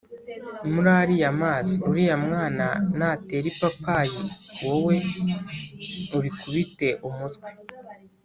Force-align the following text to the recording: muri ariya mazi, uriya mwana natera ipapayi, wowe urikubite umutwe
muri 0.71 0.89
ariya 1.01 1.31
mazi, 1.41 1.73
uriya 1.89 2.17
mwana 2.25 2.65
natera 2.97 3.45
ipapayi, 3.53 4.21
wowe 4.63 4.95
urikubite 6.17 6.87
umutwe 7.09 7.47